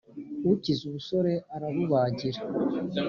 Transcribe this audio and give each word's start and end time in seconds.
Ukize 0.51 0.81
ubusore 0.89 1.33
arabubagira. 1.55 2.39